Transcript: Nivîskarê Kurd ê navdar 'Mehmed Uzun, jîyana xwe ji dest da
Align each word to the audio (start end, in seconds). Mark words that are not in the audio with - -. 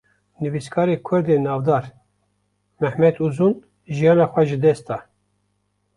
Nivîskarê 0.41 0.95
Kurd 1.07 1.27
ê 1.33 1.37
navdar 1.45 1.85
'Mehmed 2.79 3.15
Uzun, 3.25 3.53
jîyana 3.95 4.25
xwe 4.33 4.43
ji 4.49 4.57
dest 4.63 4.85
da 4.89 4.97